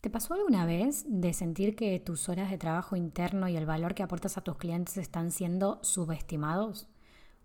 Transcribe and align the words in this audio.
¿Te 0.00 0.10
pasó 0.10 0.34
alguna 0.34 0.64
vez 0.64 1.04
de 1.08 1.32
sentir 1.32 1.74
que 1.74 1.98
tus 1.98 2.28
horas 2.28 2.52
de 2.52 2.58
trabajo 2.58 2.94
interno 2.94 3.48
y 3.48 3.56
el 3.56 3.66
valor 3.66 3.96
que 3.96 4.04
aportas 4.04 4.38
a 4.38 4.42
tus 4.42 4.56
clientes 4.56 4.96
están 4.96 5.32
siendo 5.32 5.80
subestimados? 5.82 6.86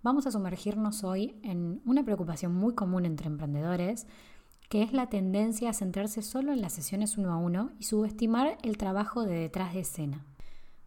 Vamos 0.04 0.28
a 0.28 0.32
sumergirnos 0.32 1.04
hoy 1.04 1.36
en 1.42 1.82
una 1.84 2.04
preocupación 2.04 2.54
muy 2.54 2.76
común 2.76 3.08
entre 3.08 3.26
emprendedores, 3.26 4.06
que 4.70 4.84
es 4.84 4.94
la 4.94 5.10
tendencia 5.10 5.72
a 5.72 5.74
centrarse 5.74 6.22
solo 6.22 6.54
en 6.54 6.62
las 6.62 6.74
sesiones 6.74 7.18
uno 7.18 7.34
a 7.34 7.38
uno 7.38 7.72
y 7.80 7.86
subestimar 7.86 8.60
el 8.62 8.78
trabajo 8.78 9.24
de 9.24 9.34
detrás 9.34 9.74
de 9.74 9.80
escena. 9.80 10.24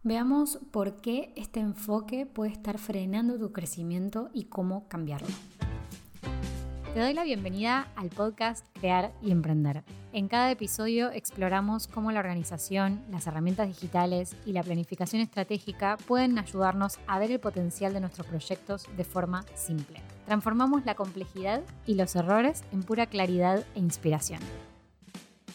Veamos 0.03 0.59
por 0.71 1.01
qué 1.01 1.33
este 1.35 1.59
enfoque 1.59 2.25
puede 2.25 2.51
estar 2.51 2.77
frenando 2.77 3.37
tu 3.37 3.51
crecimiento 3.51 4.29
y 4.31 4.45
cómo 4.45 4.87
cambiarlo. 4.87 5.27
Te 6.93 7.01
doy 7.01 7.13
la 7.13 7.23
bienvenida 7.23 7.87
al 7.95 8.09
podcast 8.09 8.65
Crear 8.79 9.11
y 9.21 9.31
Emprender. 9.31 9.83
En 10.13 10.27
cada 10.27 10.49
episodio 10.49 11.11
exploramos 11.11 11.87
cómo 11.87 12.11
la 12.11 12.19
organización, 12.19 13.03
las 13.11 13.27
herramientas 13.27 13.67
digitales 13.67 14.35
y 14.45 14.53
la 14.53 14.63
planificación 14.63 15.21
estratégica 15.21 15.97
pueden 16.07 16.39
ayudarnos 16.39 16.97
a 17.05 17.19
ver 17.19 17.31
el 17.31 17.39
potencial 17.39 17.93
de 17.93 17.99
nuestros 17.99 18.25
proyectos 18.25 18.87
de 18.95 19.03
forma 19.03 19.45
simple. 19.53 20.01
Transformamos 20.25 20.85
la 20.85 20.95
complejidad 20.95 21.61
y 21.85 21.95
los 21.95 22.15
errores 22.15 22.63
en 22.71 22.81
pura 22.81 23.05
claridad 23.05 23.63
e 23.75 23.79
inspiración. 23.79 24.39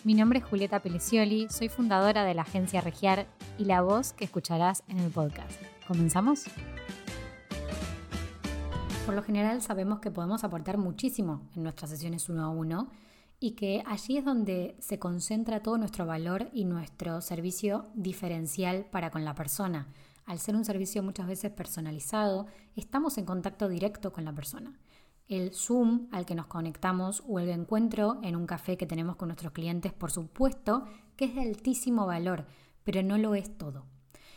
Mi 0.05 0.15
nombre 0.15 0.41
es 0.41 0.45
Julieta 0.45 0.81
Pelicioli, 0.81 1.49
soy 1.49 1.69
fundadora 1.69 2.25
de 2.25 2.35
la 2.35 2.43
agencia 2.43 2.81
Regiar 2.81 3.27
y 3.59 3.65
la 3.65 3.83
voz 3.83 4.13
que 4.13 4.25
escucharás 4.25 4.85
en 4.89 4.99
el 4.99 5.11
podcast. 5.11 5.61
¿Comenzamos? 5.87 6.45
Por 9.05 9.17
lo 9.17 9.23
general 9.25 9.61
sabemos 9.63 9.99
que 9.99 10.13
podemos 10.13 10.45
aportar 10.45 10.79
muchísimo 10.79 11.49
en 11.57 11.65
nuestras 11.65 11.91
sesiones 11.91 12.29
uno 12.29 12.45
a 12.45 12.51
uno 12.51 12.89
y 13.41 13.53
que 13.53 13.83
allí 13.85 14.17
es 14.17 14.25
donde 14.25 14.77
se 14.79 15.01
concentra 15.01 15.61
todo 15.61 15.77
nuestro 15.77 16.07
valor 16.07 16.49
y 16.53 16.65
nuestro 16.65 17.21
servicio 17.21 17.87
diferencial 17.95 18.87
para 18.93 19.11
con 19.11 19.25
la 19.25 19.35
persona. 19.35 19.89
Al 20.25 20.39
ser 20.39 20.55
un 20.55 20.65
servicio 20.65 21.03
muchas 21.03 21.27
veces 21.27 21.51
personalizado, 21.51 22.47
estamos 22.77 23.19
en 23.19 23.25
contacto 23.25 23.69
directo 23.69 24.13
con 24.13 24.25
la 24.25 24.33
persona. 24.33 24.79
El 25.27 25.53
Zoom 25.53 26.07
al 26.13 26.25
que 26.25 26.37
nos 26.37 26.47
conectamos 26.47 27.25
o 27.27 27.41
el 27.41 27.49
encuentro 27.49 28.21
en 28.23 28.37
un 28.37 28.47
café 28.47 28.77
que 28.77 28.87
tenemos 28.87 29.17
con 29.17 29.29
nuestros 29.29 29.53
clientes, 29.53 29.93
por 29.93 30.13
supuesto, 30.13 30.85
que 31.17 31.25
es 31.25 31.35
de 31.35 31.41
altísimo 31.41 32.07
valor, 32.07 32.47
pero 32.85 33.03
no 33.03 33.19
lo 33.19 33.35
es 33.35 33.59
todo. 33.59 33.87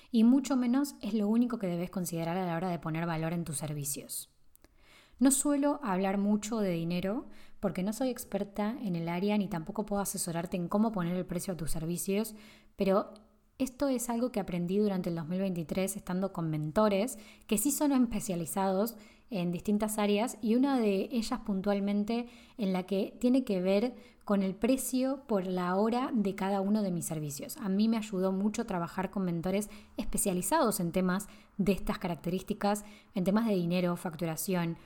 Y 0.10 0.24
mucho 0.24 0.56
menos 0.56 0.96
es 1.02 1.14
lo 1.14 1.28
único 1.28 1.60
que 1.60 1.68
debes 1.68 1.92
considerar 1.92 2.38
a 2.38 2.48
la 2.48 2.56
hora 2.56 2.70
de 2.70 2.80
poner 2.80 3.06
valor 3.06 3.32
en 3.32 3.46
tus 3.46 3.58
servicios. 3.58 4.35
No 5.18 5.32
suelo 5.32 5.80
hablar 5.82 6.18
mucho 6.18 6.60
de 6.60 6.72
dinero 6.72 7.26
porque 7.60 7.84
no 7.84 7.94
soy 7.94 8.10
experta 8.10 8.76
en 8.82 8.96
el 8.96 9.08
área 9.08 9.38
ni 9.38 9.48
tampoco 9.48 9.86
puedo 9.86 10.02
asesorarte 10.02 10.58
en 10.58 10.68
cómo 10.68 10.92
poner 10.92 11.16
el 11.16 11.26
precio 11.26 11.54
a 11.54 11.58
tus 11.58 11.72
servicios, 11.72 12.36
pero 12.76 13.14
esto 13.58 13.88
es 13.88 14.10
algo 14.10 14.32
que 14.34 14.42
aprendí 14.42 14.78
durante 14.78 15.10
el 15.10 15.16
2023 15.16 15.96
estando 15.96 16.34
con 16.34 16.50
mentores 16.50 17.18
que 17.48 17.58
sí 17.58 17.72
son 17.72 17.94
especializados 17.94 18.98
en 19.30 19.52
distintas 19.52 19.98
áreas 19.98 20.38
y 20.42 20.56
una 20.56 20.78
de 20.80 21.08
ellas 21.12 21.40
puntualmente 21.46 22.28
en 22.58 22.74
la 22.74 22.84
que 22.84 23.18
tiene 23.20 23.44
que 23.46 23.62
ver 23.62 23.96
con 24.26 24.44
el 24.44 24.56
precio 24.56 25.24
por 25.28 25.46
la 25.46 25.76
hora 25.76 26.10
de 26.14 26.36
cada 26.36 26.60
uno 26.60 26.82
de 26.82 26.92
mis 26.92 27.06
servicios. 27.06 27.58
A 27.58 27.70
mí 27.70 27.88
me 27.88 27.98
ayudó 27.98 28.32
mucho 28.32 28.66
trabajar 28.66 29.12
con 29.12 29.24
mentores 29.24 29.70
especializados 29.98 30.80
en 30.80 30.92
temas 30.92 31.28
de 31.58 31.72
estas 31.72 32.00
características, 32.00 32.84
en 33.14 33.24
temas 33.24 33.48
de 33.48 33.54
dinero, 33.54 33.96
facturación, 33.96 34.78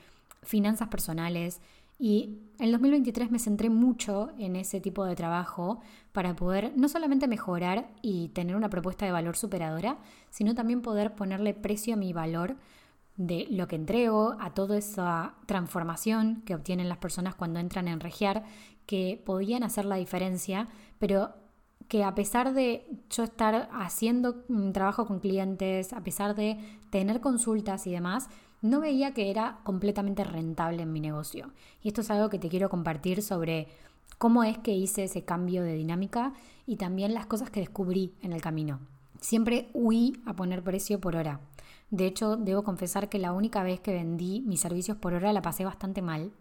finanzas 0.42 0.88
personales. 0.88 1.60
Y 1.98 2.38
en 2.58 2.72
2023 2.72 3.30
me 3.30 3.38
centré 3.38 3.68
mucho 3.68 4.30
en 4.38 4.56
ese 4.56 4.80
tipo 4.80 5.04
de 5.04 5.14
trabajo 5.14 5.80
para 6.12 6.34
poder 6.34 6.72
no 6.74 6.88
solamente 6.88 7.28
mejorar 7.28 7.90
y 8.00 8.28
tener 8.28 8.56
una 8.56 8.70
propuesta 8.70 9.04
de 9.04 9.12
valor 9.12 9.36
superadora, 9.36 9.98
sino 10.30 10.54
también 10.54 10.80
poder 10.80 11.14
ponerle 11.14 11.52
precio 11.52 11.94
a 11.94 11.98
mi 11.98 12.14
valor 12.14 12.56
de 13.16 13.46
lo 13.50 13.68
que 13.68 13.76
entrego, 13.76 14.36
a 14.40 14.54
toda 14.54 14.78
esa 14.78 15.34
transformación 15.44 16.42
que 16.46 16.54
obtienen 16.54 16.88
las 16.88 16.96
personas 16.96 17.34
cuando 17.34 17.60
entran 17.60 17.86
en 17.86 18.00
Regiar, 18.00 18.44
que 18.86 19.22
podían 19.26 19.62
hacer 19.62 19.84
la 19.84 19.96
diferencia, 19.96 20.68
pero 20.98 21.34
que 21.86 22.02
a 22.02 22.14
pesar 22.14 22.54
de 22.54 22.86
yo 23.10 23.24
estar 23.24 23.68
haciendo 23.72 24.44
trabajo 24.72 25.06
con 25.06 25.18
clientes, 25.18 25.92
a 25.92 26.02
pesar 26.02 26.34
de 26.34 26.58
tener 26.88 27.20
consultas 27.20 27.86
y 27.86 27.90
demás, 27.90 28.30
no 28.62 28.80
veía 28.80 29.14
que 29.14 29.30
era 29.30 29.60
completamente 29.64 30.24
rentable 30.24 30.82
en 30.82 30.92
mi 30.92 31.00
negocio. 31.00 31.52
Y 31.82 31.88
esto 31.88 32.00
es 32.00 32.10
algo 32.10 32.28
que 32.28 32.38
te 32.38 32.48
quiero 32.48 32.68
compartir 32.68 33.22
sobre 33.22 33.68
cómo 34.18 34.44
es 34.44 34.58
que 34.58 34.72
hice 34.72 35.04
ese 35.04 35.24
cambio 35.24 35.62
de 35.62 35.74
dinámica 35.74 36.34
y 36.66 36.76
también 36.76 37.14
las 37.14 37.26
cosas 37.26 37.50
que 37.50 37.60
descubrí 37.60 38.14
en 38.20 38.32
el 38.32 38.42
camino. 38.42 38.80
Siempre 39.20 39.70
huí 39.74 40.20
a 40.26 40.34
poner 40.34 40.62
precio 40.62 41.00
por 41.00 41.16
hora. 41.16 41.40
De 41.90 42.06
hecho, 42.06 42.36
debo 42.36 42.62
confesar 42.62 43.08
que 43.08 43.18
la 43.18 43.32
única 43.32 43.62
vez 43.62 43.80
que 43.80 43.92
vendí 43.92 44.42
mis 44.42 44.60
servicios 44.60 44.96
por 44.96 45.14
hora 45.14 45.32
la 45.32 45.42
pasé 45.42 45.64
bastante 45.64 46.02
mal. 46.02 46.32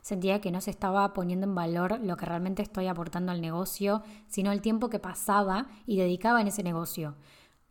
Sentía 0.00 0.40
que 0.40 0.50
no 0.50 0.60
se 0.60 0.70
estaba 0.70 1.12
poniendo 1.12 1.46
en 1.46 1.54
valor 1.54 2.00
lo 2.02 2.16
que 2.16 2.26
realmente 2.26 2.62
estoy 2.62 2.86
aportando 2.86 3.32
al 3.32 3.40
negocio, 3.40 4.02
sino 4.28 4.52
el 4.52 4.60
tiempo 4.60 4.90
que 4.90 4.98
pasaba 4.98 5.68
y 5.86 5.96
dedicaba 5.96 6.40
en 6.40 6.48
ese 6.48 6.62
negocio. 6.62 7.16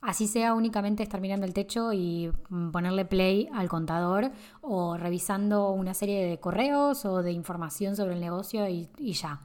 Así 0.02 0.28
sea 0.28 0.56
únicamente 0.56 1.04
estar 1.04 1.22
mirando 1.22 1.46
el 1.46 1.54
techo 1.54 1.94
y 1.94 2.32
mm, 2.50 2.72
ponerle 2.72 3.06
play 3.06 3.48
al 3.54 3.70
contador 3.70 4.32
o 4.62 4.98
revisando 4.98 5.70
una 5.72 5.94
serie 5.94 6.26
de 6.26 6.40
correos 6.40 7.06
o 7.06 7.22
de 7.22 7.32
información 7.32 7.96
sobre 7.96 8.16
el 8.16 8.20
negocio 8.20 8.68
y, 8.68 8.90
ya. 9.14 9.42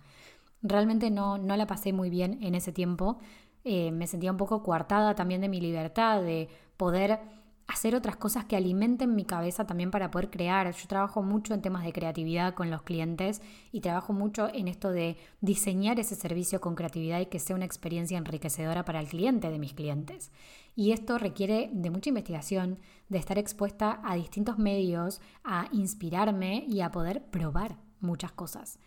Realmente 0.62 1.10
no, 1.10 1.36
no, 1.36 1.56
la 1.56 1.66
pasé 1.66 1.92
muy 1.92 2.08
bien 2.08 2.42
en 2.42 2.54
ese 2.54 2.72
tiempo. 2.72 3.18
Eh, 3.64 3.92
me 3.92 4.06
sentía 4.06 4.30
un 4.30 4.38
poco 4.38 4.62
coartada 4.62 5.14
también 5.14 5.42
de 5.42 5.48
mi 5.48 5.60
libertad, 5.60 6.22
de 6.22 6.48
poder 6.78 7.20
hacer 7.66 7.96
otras 7.96 8.16
cosas 8.16 8.44
que 8.44 8.56
alimenten 8.56 9.14
mi 9.14 9.24
cabeza 9.24 9.66
también 9.66 9.90
para 9.90 10.10
poder 10.10 10.30
crear. 10.30 10.72
Yo 10.72 10.86
trabajo 10.86 11.22
mucho 11.22 11.52
en 11.52 11.62
temas 11.62 11.84
de 11.84 11.92
creatividad 11.92 12.54
con 12.54 12.70
los 12.70 12.82
clientes 12.82 13.42
y 13.72 13.80
trabajo 13.80 14.12
mucho 14.12 14.48
en 14.52 14.68
esto 14.68 14.90
de 14.90 15.16
diseñar 15.40 15.98
ese 15.98 16.14
servicio 16.14 16.60
con 16.60 16.74
creatividad 16.74 17.20
y 17.20 17.26
que 17.26 17.40
sea 17.40 17.56
una 17.56 17.64
experiencia 17.64 18.18
enriquecedora 18.18 18.84
para 18.84 19.00
el 19.00 19.08
cliente 19.08 19.50
de 19.50 19.58
mis 19.58 19.74
clientes. 19.74 20.30
Y 20.76 20.92
esto 20.92 21.18
requiere 21.18 21.70
de 21.72 21.90
mucha 21.90 22.10
investigación, 22.10 22.78
de 23.08 23.18
estar 23.18 23.38
expuesta 23.38 24.00
a 24.04 24.14
distintos 24.14 24.58
medios, 24.58 25.20
a 25.42 25.68
inspirarme 25.72 26.64
y 26.68 26.82
a 26.82 26.92
poder 26.92 27.24
probar 27.24 27.78
muchas 28.00 28.32
cosas. 28.32 28.78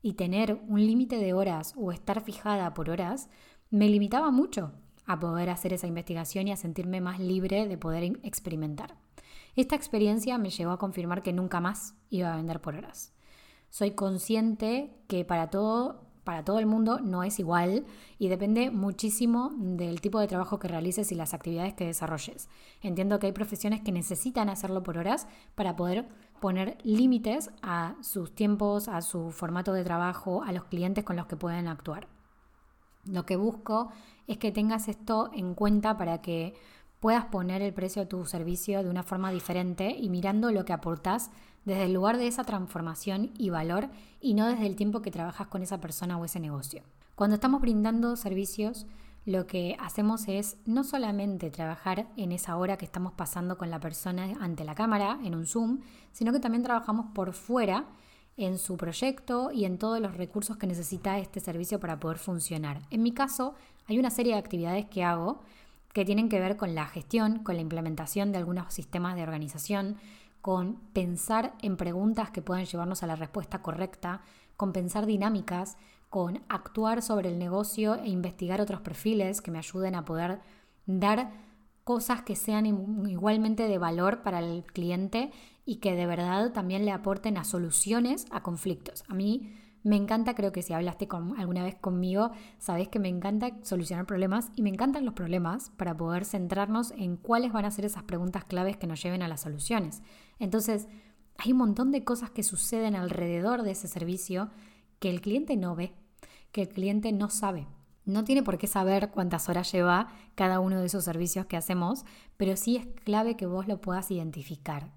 Y 0.00 0.14
tener 0.14 0.60
un 0.68 0.80
límite 0.80 1.16
de 1.16 1.32
horas 1.32 1.74
o 1.76 1.92
estar 1.92 2.22
fijada 2.22 2.74
por 2.74 2.90
horas 2.90 3.28
me 3.70 3.88
limitaba 3.88 4.30
mucho 4.30 4.72
a 5.12 5.20
poder 5.20 5.50
hacer 5.50 5.72
esa 5.72 5.86
investigación 5.86 6.48
y 6.48 6.52
a 6.52 6.56
sentirme 6.56 7.00
más 7.00 7.20
libre 7.20 7.68
de 7.68 7.78
poder 7.78 8.18
experimentar. 8.22 8.96
Esta 9.54 9.76
experiencia 9.76 10.38
me 10.38 10.50
llevó 10.50 10.72
a 10.72 10.78
confirmar 10.78 11.22
que 11.22 11.32
nunca 11.32 11.60
más 11.60 11.94
iba 12.08 12.32
a 12.32 12.36
vender 12.36 12.60
por 12.60 12.74
horas. 12.74 13.12
Soy 13.68 13.92
consciente 13.92 14.90
que 15.08 15.24
para 15.24 15.50
todo, 15.50 16.06
para 16.24 16.44
todo 16.44 16.58
el 16.58 16.66
mundo 16.66 17.00
no 17.00 17.22
es 17.22 17.38
igual 17.38 17.84
y 18.18 18.28
depende 18.28 18.70
muchísimo 18.70 19.52
del 19.56 20.00
tipo 20.00 20.20
de 20.20 20.26
trabajo 20.28 20.58
que 20.58 20.68
realices 20.68 21.12
y 21.12 21.14
las 21.14 21.34
actividades 21.34 21.74
que 21.74 21.86
desarrolles. 21.86 22.48
Entiendo 22.80 23.18
que 23.18 23.26
hay 23.26 23.32
profesiones 23.32 23.82
que 23.82 23.92
necesitan 23.92 24.48
hacerlo 24.48 24.82
por 24.82 24.96
horas 24.96 25.26
para 25.54 25.76
poder 25.76 26.08
poner 26.40 26.78
límites 26.82 27.50
a 27.60 27.96
sus 28.00 28.34
tiempos, 28.34 28.88
a 28.88 29.02
su 29.02 29.30
formato 29.30 29.74
de 29.74 29.84
trabajo, 29.84 30.42
a 30.42 30.52
los 30.52 30.64
clientes 30.64 31.04
con 31.04 31.16
los 31.16 31.26
que 31.26 31.36
pueden 31.36 31.68
actuar. 31.68 32.08
Lo 33.04 33.26
que 33.26 33.36
busco 33.36 33.90
es 34.26 34.38
que 34.38 34.52
tengas 34.52 34.88
esto 34.88 35.30
en 35.34 35.54
cuenta 35.54 35.96
para 35.96 36.22
que 36.22 36.54
puedas 37.00 37.24
poner 37.24 37.60
el 37.62 37.74
precio 37.74 38.02
a 38.02 38.06
tu 38.06 38.24
servicio 38.26 38.82
de 38.82 38.88
una 38.90 39.02
forma 39.02 39.32
diferente 39.32 39.90
y 39.98 40.08
mirando 40.08 40.52
lo 40.52 40.64
que 40.64 40.72
aportas 40.72 41.30
desde 41.64 41.84
el 41.84 41.94
lugar 41.94 42.16
de 42.16 42.28
esa 42.28 42.44
transformación 42.44 43.32
y 43.36 43.50
valor 43.50 43.88
y 44.20 44.34
no 44.34 44.46
desde 44.46 44.66
el 44.66 44.76
tiempo 44.76 45.02
que 45.02 45.10
trabajas 45.10 45.48
con 45.48 45.62
esa 45.62 45.80
persona 45.80 46.16
o 46.16 46.24
ese 46.24 46.38
negocio. 46.38 46.82
Cuando 47.16 47.34
estamos 47.34 47.60
brindando 47.60 48.14
servicios, 48.14 48.86
lo 49.24 49.46
que 49.46 49.76
hacemos 49.80 50.28
es 50.28 50.56
no 50.64 50.84
solamente 50.84 51.50
trabajar 51.50 52.08
en 52.16 52.32
esa 52.32 52.56
hora 52.56 52.76
que 52.76 52.84
estamos 52.84 53.12
pasando 53.12 53.58
con 53.58 53.70
la 53.70 53.80
persona 53.80 54.36
ante 54.40 54.64
la 54.64 54.74
cámara, 54.74 55.18
en 55.24 55.34
un 55.34 55.46
Zoom, 55.46 55.80
sino 56.12 56.32
que 56.32 56.40
también 56.40 56.62
trabajamos 56.62 57.06
por 57.14 57.32
fuera 57.32 57.86
en 58.36 58.58
su 58.58 58.76
proyecto 58.76 59.50
y 59.52 59.64
en 59.64 59.78
todos 59.78 60.00
los 60.00 60.16
recursos 60.16 60.56
que 60.56 60.66
necesita 60.66 61.18
este 61.18 61.40
servicio 61.40 61.80
para 61.80 62.00
poder 62.00 62.18
funcionar. 62.18 62.80
En 62.90 63.02
mi 63.02 63.12
caso, 63.12 63.54
hay 63.86 63.98
una 63.98 64.10
serie 64.10 64.32
de 64.32 64.38
actividades 64.38 64.86
que 64.86 65.04
hago 65.04 65.40
que 65.92 66.04
tienen 66.04 66.28
que 66.28 66.40
ver 66.40 66.56
con 66.56 66.74
la 66.74 66.86
gestión, 66.86 67.40
con 67.40 67.56
la 67.56 67.60
implementación 67.60 68.32
de 68.32 68.38
algunos 68.38 68.72
sistemas 68.72 69.14
de 69.14 69.22
organización, 69.22 69.96
con 70.40 70.76
pensar 70.92 71.54
en 71.60 71.76
preguntas 71.76 72.30
que 72.30 72.42
puedan 72.42 72.64
llevarnos 72.64 73.02
a 73.02 73.06
la 73.06 73.16
respuesta 73.16 73.62
correcta, 73.62 74.22
con 74.56 74.72
pensar 74.72 75.06
dinámicas, 75.06 75.76
con 76.08 76.42
actuar 76.48 77.02
sobre 77.02 77.28
el 77.28 77.38
negocio 77.38 77.94
e 77.96 78.08
investigar 78.08 78.60
otros 78.60 78.80
perfiles 78.80 79.40
que 79.40 79.50
me 79.50 79.58
ayuden 79.58 79.94
a 79.94 80.04
poder 80.04 80.40
dar 80.86 81.30
cosas 81.84 82.22
que 82.22 82.36
sean 82.36 82.66
igualmente 82.66 83.68
de 83.68 83.78
valor 83.78 84.22
para 84.22 84.40
el 84.40 84.64
cliente 84.64 85.30
y 85.64 85.76
que 85.76 85.94
de 85.94 86.06
verdad 86.06 86.52
también 86.52 86.84
le 86.84 86.92
aporten 86.92 87.36
a 87.36 87.44
soluciones 87.44 88.26
a 88.30 88.42
conflictos. 88.42 89.04
A 89.08 89.14
mí 89.14 89.54
Me 89.84 89.96
encanta, 89.96 90.34
creo 90.34 90.52
que 90.52 90.62
si 90.62 90.72
hablaste 90.72 91.08
alguna 91.36 91.64
vez 91.64 91.74
conmigo, 91.74 92.30
sabes 92.58 92.88
que 92.88 93.00
me 93.00 93.08
encanta 93.08 93.50
solucionar 93.62 94.06
problemas 94.06 94.52
y 94.54 94.62
me 94.62 94.70
encantan 94.70 95.04
los 95.04 95.14
problemas 95.14 95.70
para 95.70 95.96
poder 95.96 96.24
centrarnos 96.24 96.92
en 96.92 97.16
cuáles 97.16 97.52
van 97.52 97.64
a 97.64 97.70
ser 97.70 97.84
esas 97.84 98.04
preguntas 98.04 98.44
claves 98.44 98.76
que 98.76 98.86
nos 98.86 99.02
lleven 99.02 99.22
a 99.22 99.28
las 99.28 99.40
soluciones. 99.40 100.02
Entonces, 100.38 100.86
hay 101.36 101.52
un 101.52 101.58
montón 101.58 101.90
de 101.90 102.04
cosas 102.04 102.30
que 102.30 102.44
suceden 102.44 102.94
alrededor 102.94 103.62
de 103.62 103.72
ese 103.72 103.88
servicio 103.88 104.50
que 105.00 105.10
el 105.10 105.20
cliente 105.20 105.56
no 105.56 105.74
ve, 105.74 105.94
que 106.52 106.62
el 106.62 106.68
cliente 106.68 107.10
no 107.10 107.28
sabe. 107.28 107.66
No 108.04 108.22
tiene 108.22 108.44
por 108.44 108.58
qué 108.58 108.68
saber 108.68 109.10
cuántas 109.10 109.48
horas 109.48 109.72
lleva 109.72 110.08
cada 110.36 110.60
uno 110.60 110.78
de 110.78 110.86
esos 110.86 111.04
servicios 111.04 111.46
que 111.46 111.56
hacemos, 111.56 112.04
pero 112.36 112.56
sí 112.56 112.76
es 112.76 112.86
clave 113.04 113.36
que 113.36 113.46
vos 113.46 113.66
lo 113.66 113.80
puedas 113.80 114.12
identificar. 114.12 114.92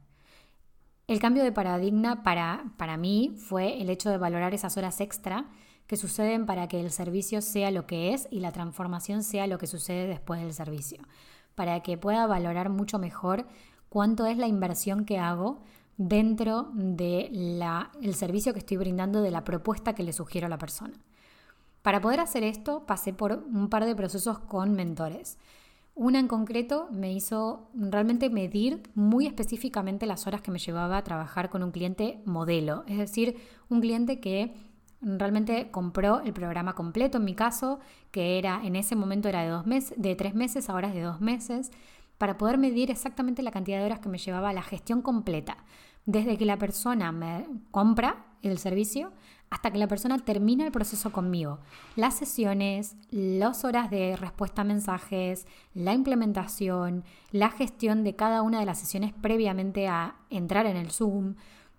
El 1.07 1.19
cambio 1.19 1.43
de 1.43 1.51
paradigma 1.51 2.23
para, 2.23 2.65
para 2.77 2.97
mí 2.97 3.35
fue 3.37 3.79
el 3.81 3.89
hecho 3.89 4.09
de 4.09 4.17
valorar 4.17 4.53
esas 4.55 4.75
horas 4.75 5.01
extra 5.01 5.45
que 5.85 5.97
suceden 5.97 6.47
para 6.47 6.67
que 6.67 6.79
el 6.79 6.89
servicio 6.91 7.41
sea 7.41 7.69
lo 7.69 7.85
que 7.85 8.13
es 8.13 8.27
y 8.31 8.39
la 8.39 8.51
transformación 8.51 9.21
sea 9.21 9.45
lo 9.45 9.59
que 9.59 9.67
sucede 9.67 10.07
después 10.07 10.41
del 10.41 10.53
servicio, 10.53 11.03
para 11.53 11.81
que 11.81 11.97
pueda 11.97 12.25
valorar 12.25 12.69
mucho 12.69 12.97
mejor 12.97 13.45
cuánto 13.89 14.25
es 14.25 14.37
la 14.37 14.47
inversión 14.47 15.05
que 15.05 15.19
hago 15.19 15.61
dentro 15.97 16.71
del 16.73 17.63
el 18.01 18.15
servicio 18.15 18.53
que 18.53 18.59
estoy 18.59 18.77
brindando, 18.77 19.21
de 19.21 19.31
la 19.31 19.43
propuesta 19.43 19.93
que 19.93 20.03
le 20.03 20.11
sugiero 20.11 20.47
a 20.47 20.49
la 20.49 20.57
persona. 20.57 20.97
Para 21.83 22.01
poder 22.01 22.19
hacer 22.19 22.43
esto 22.43 22.87
pasé 22.87 23.13
por 23.13 23.31
un 23.31 23.69
par 23.69 23.85
de 23.85 23.95
procesos 23.95 24.39
con 24.39 24.73
mentores. 24.73 25.37
Una 25.95 26.19
en 26.19 26.27
concreto 26.27 26.89
me 26.91 27.13
hizo 27.13 27.69
realmente 27.73 28.29
medir 28.29 28.83
muy 28.95 29.27
específicamente 29.27 30.05
las 30.05 30.27
horas 30.27 30.41
que 30.41 30.51
me 30.51 30.59
llevaba 30.59 30.97
a 30.97 31.03
trabajar 31.05 31.49
con 31.49 31.63
un 31.63 31.71
cliente 31.71 32.21
modelo, 32.25 32.83
es 32.85 32.97
decir, 32.97 33.37
un 33.69 33.79
cliente 33.79 34.19
que 34.19 34.53
realmente 34.99 35.71
compró 35.71 36.19
el 36.19 36.33
programa 36.33 36.75
completo, 36.75 37.19
en 37.19 37.23
mi 37.23 37.33
caso, 37.33 37.79
que 38.11 38.37
era 38.37 38.59
en 38.65 38.75
ese 38.75 38.97
momento 38.97 39.29
era 39.29 39.43
de, 39.43 39.49
dos 39.49 39.93
de 39.95 40.15
tres 40.15 40.35
meses, 40.35 40.69
ahora 40.69 40.89
es 40.89 40.95
de 40.95 41.01
dos 41.01 41.21
meses, 41.21 41.71
para 42.17 42.37
poder 42.37 42.57
medir 42.57 42.91
exactamente 42.91 43.41
la 43.41 43.51
cantidad 43.51 43.79
de 43.79 43.85
horas 43.85 43.99
que 43.99 44.09
me 44.09 44.17
llevaba 44.17 44.51
la 44.51 44.63
gestión 44.63 45.01
completa, 45.01 45.63
desde 46.05 46.37
que 46.37 46.45
la 46.45 46.57
persona 46.57 47.13
me 47.13 47.45
compra 47.71 48.25
el 48.41 48.57
servicio 48.57 49.13
hasta 49.49 49.71
que 49.71 49.77
la 49.77 49.87
persona 49.87 50.17
termina 50.19 50.65
el 50.65 50.71
proceso 50.71 51.11
conmigo. 51.11 51.59
Las 51.95 52.15
sesiones, 52.15 52.95
las 53.09 53.63
horas 53.63 53.89
de 53.89 54.15
respuesta 54.15 54.63
a 54.63 54.65
mensajes, 54.65 55.47
la 55.73 55.93
implementación, 55.93 57.03
la 57.31 57.49
gestión 57.49 58.03
de 58.03 58.15
cada 58.15 58.41
una 58.41 58.59
de 58.59 58.65
las 58.65 58.79
sesiones 58.79 59.13
previamente 59.13 59.87
a 59.87 60.15
entrar 60.29 60.65
en 60.65 60.77
el 60.77 60.91
Zoom. 60.91 61.35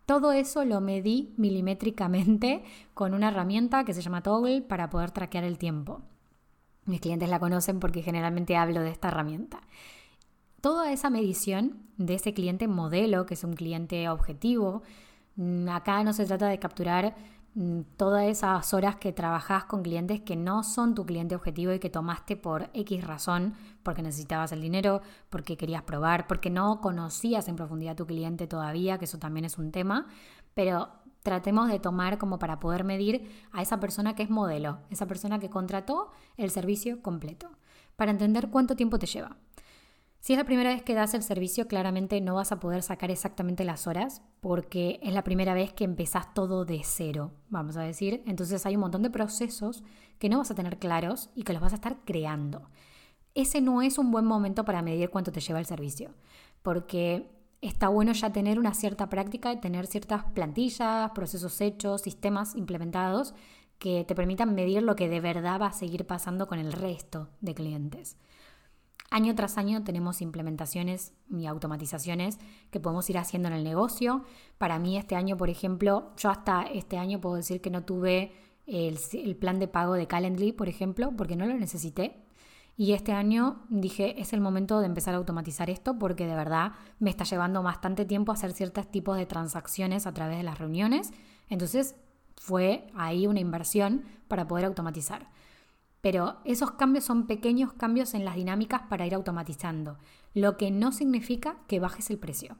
Todo 0.06 0.32
eso 0.32 0.64
lo 0.64 0.80
medí 0.80 1.34
milimétricamente 1.36 2.62
con 2.94 3.12
una 3.12 3.28
herramienta 3.28 3.84
que 3.84 3.92
se 3.92 4.02
llama 4.02 4.22
Toggle 4.22 4.62
para 4.62 4.88
poder 4.88 5.10
traquear 5.10 5.44
el 5.44 5.58
tiempo. 5.58 6.02
Mis 6.84 7.00
clientes 7.00 7.28
la 7.28 7.40
conocen 7.40 7.80
porque 7.80 8.02
generalmente 8.02 8.56
hablo 8.56 8.80
de 8.80 8.90
esta 8.90 9.08
herramienta. 9.08 9.60
Toda 10.60 10.92
esa 10.92 11.10
medición 11.10 11.82
de 11.96 12.14
ese 12.14 12.32
cliente 12.32 12.68
modelo, 12.68 13.26
que 13.26 13.34
es 13.34 13.44
un 13.44 13.54
cliente 13.54 14.08
objetivo, 14.08 14.82
mm, 15.34 15.68
acá 15.68 16.02
no 16.04 16.12
se 16.12 16.24
trata 16.24 16.46
de 16.46 16.58
capturar 16.58 17.16
todas 17.96 18.26
esas 18.26 18.74
horas 18.74 18.96
que 18.96 19.12
trabajas 19.12 19.64
con 19.64 19.82
clientes 19.82 20.20
que 20.20 20.36
no 20.36 20.62
son 20.62 20.94
tu 20.94 21.06
cliente 21.06 21.34
objetivo 21.34 21.72
y 21.72 21.78
que 21.78 21.88
tomaste 21.88 22.36
por 22.36 22.68
X 22.74 23.04
razón, 23.06 23.54
porque 23.82 24.02
necesitabas 24.02 24.52
el 24.52 24.60
dinero, 24.60 25.00
porque 25.30 25.56
querías 25.56 25.82
probar, 25.82 26.26
porque 26.26 26.50
no 26.50 26.82
conocías 26.82 27.48
en 27.48 27.56
profundidad 27.56 27.92
a 27.92 27.96
tu 27.96 28.06
cliente 28.06 28.46
todavía, 28.46 28.98
que 28.98 29.06
eso 29.06 29.18
también 29.18 29.46
es 29.46 29.56
un 29.56 29.72
tema, 29.72 30.06
pero 30.52 30.90
tratemos 31.22 31.68
de 31.68 31.78
tomar 31.78 32.18
como 32.18 32.38
para 32.38 32.60
poder 32.60 32.84
medir 32.84 33.30
a 33.52 33.62
esa 33.62 33.80
persona 33.80 34.14
que 34.14 34.22
es 34.22 34.30
modelo, 34.30 34.80
esa 34.90 35.06
persona 35.06 35.38
que 35.38 35.48
contrató 35.48 36.10
el 36.36 36.50
servicio 36.50 37.00
completo, 37.00 37.48
para 37.96 38.10
entender 38.10 38.50
cuánto 38.50 38.76
tiempo 38.76 38.98
te 38.98 39.06
lleva. 39.06 39.36
Si 40.26 40.32
es 40.32 40.38
la 40.40 40.44
primera 40.44 40.70
vez 40.70 40.82
que 40.82 40.94
das 40.94 41.14
el 41.14 41.22
servicio, 41.22 41.68
claramente 41.68 42.20
no 42.20 42.34
vas 42.34 42.50
a 42.50 42.58
poder 42.58 42.82
sacar 42.82 43.12
exactamente 43.12 43.64
las 43.64 43.86
horas 43.86 44.22
porque 44.40 44.98
es 45.00 45.12
la 45.12 45.22
primera 45.22 45.54
vez 45.54 45.72
que 45.72 45.84
empezás 45.84 46.34
todo 46.34 46.64
de 46.64 46.80
cero, 46.82 47.30
vamos 47.48 47.76
a 47.76 47.82
decir. 47.82 48.24
Entonces 48.26 48.66
hay 48.66 48.74
un 48.74 48.80
montón 48.80 49.02
de 49.02 49.10
procesos 49.10 49.84
que 50.18 50.28
no 50.28 50.38
vas 50.38 50.50
a 50.50 50.56
tener 50.56 50.80
claros 50.80 51.30
y 51.36 51.44
que 51.44 51.52
los 51.52 51.62
vas 51.62 51.70
a 51.70 51.76
estar 51.76 51.98
creando. 52.04 52.68
Ese 53.36 53.60
no 53.60 53.82
es 53.82 53.98
un 53.98 54.10
buen 54.10 54.24
momento 54.24 54.64
para 54.64 54.82
medir 54.82 55.10
cuánto 55.10 55.30
te 55.30 55.38
lleva 55.38 55.60
el 55.60 55.66
servicio, 55.66 56.10
porque 56.60 57.30
está 57.60 57.86
bueno 57.86 58.10
ya 58.10 58.32
tener 58.32 58.58
una 58.58 58.74
cierta 58.74 59.08
práctica 59.08 59.52
y 59.52 59.60
tener 59.60 59.86
ciertas 59.86 60.24
plantillas, 60.34 61.12
procesos 61.12 61.60
hechos, 61.60 62.02
sistemas 62.02 62.56
implementados 62.56 63.32
que 63.78 64.04
te 64.04 64.16
permitan 64.16 64.56
medir 64.56 64.82
lo 64.82 64.96
que 64.96 65.08
de 65.08 65.20
verdad 65.20 65.60
va 65.60 65.66
a 65.66 65.72
seguir 65.72 66.04
pasando 66.04 66.48
con 66.48 66.58
el 66.58 66.72
resto 66.72 67.28
de 67.40 67.54
clientes. 67.54 68.16
Año 69.10 69.34
tras 69.34 69.56
año 69.56 69.84
tenemos 69.84 70.20
implementaciones 70.20 71.12
y 71.30 71.46
automatizaciones 71.46 72.38
que 72.70 72.80
podemos 72.80 73.08
ir 73.08 73.18
haciendo 73.18 73.48
en 73.48 73.54
el 73.54 73.64
negocio. 73.64 74.24
Para 74.58 74.78
mí 74.78 74.96
este 74.96 75.14
año, 75.14 75.36
por 75.36 75.48
ejemplo, 75.48 76.12
yo 76.16 76.30
hasta 76.30 76.62
este 76.62 76.98
año 76.98 77.20
puedo 77.20 77.36
decir 77.36 77.60
que 77.60 77.70
no 77.70 77.84
tuve 77.84 78.32
el, 78.66 79.36
plan 79.36 79.58
de 79.60 79.68
pago 79.68 79.94
de 79.94 80.08
Calendly, 80.08 80.52
por 80.52 80.68
ejemplo, 80.68 81.12
porque 81.16 81.36
no 81.36 81.46
lo 81.46 81.54
necesité. 81.54 82.24
Y 82.76 82.92
este 82.92 83.12
año 83.12 83.64
dije, 83.70 84.20
es 84.20 84.32
el 84.32 84.40
momento 84.40 84.80
de 84.80 84.86
empezar 84.86 85.14
a 85.14 85.18
automatizar 85.18 85.70
esto 85.70 85.98
porque 85.98 86.26
de 86.26 86.34
verdad 86.34 86.72
me 86.98 87.08
está 87.08 87.24
llevando 87.24 87.62
bastante 87.62 88.04
tiempo 88.04 88.32
hacer 88.32 88.52
ciertos 88.52 88.90
tipos 88.90 89.16
de 89.16 89.24
transacciones 89.24 90.06
a 90.06 90.12
través 90.12 90.36
de 90.36 90.42
las 90.42 90.58
reuniones. 90.58 91.12
Entonces 91.48 91.94
fue 92.36 92.88
ahí 92.94 93.26
una 93.26 93.40
inversión 93.40 94.04
para 94.28 94.46
poder 94.46 94.66
automatizar. 94.66 95.30
Pero 96.06 96.36
esos 96.44 96.70
cambios 96.70 97.02
son 97.02 97.26
pequeños 97.26 97.72
cambios 97.72 98.14
en 98.14 98.24
las 98.24 98.36
dinámicas 98.36 98.82
para 98.82 99.08
ir 99.08 99.14
automatizando, 99.16 99.98
lo 100.34 100.56
que 100.56 100.70
no 100.70 100.92
significa 100.92 101.56
que 101.66 101.80
bajes 101.80 102.10
el 102.10 102.18
precio. 102.20 102.56